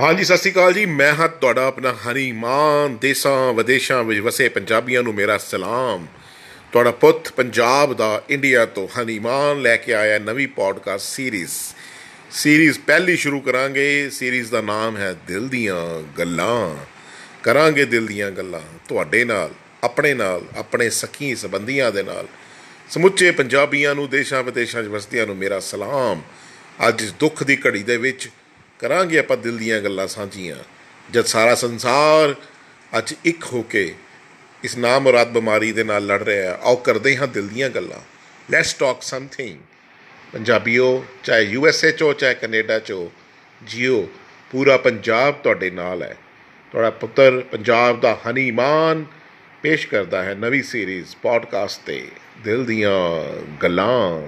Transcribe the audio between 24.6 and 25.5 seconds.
'ਚ ਵਸਦਿਆਂ ਨੂੰ